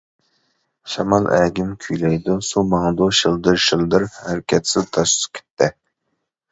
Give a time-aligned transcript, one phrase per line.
[0.93, 5.75] شامال ئەگىم كۈيلەيدۇ، سۇ ماڭىدۇ شىلدىر-شىلدىر، ھەرىكەتسىز تاش سۈكۈتتە.